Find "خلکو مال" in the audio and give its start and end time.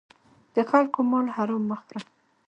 0.69-1.25